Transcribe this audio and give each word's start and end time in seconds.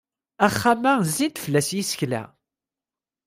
Axxam-a 0.45 0.93
zzin-d 1.07 1.37
fell-as 1.43 1.69
yisekla. 1.75 2.23